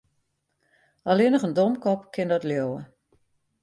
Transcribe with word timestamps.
Allinnich 1.09 1.45
in 1.49 1.55
domkop 1.57 2.01
kin 2.13 2.31
dat 2.33 2.43
leauwe. 2.49 2.79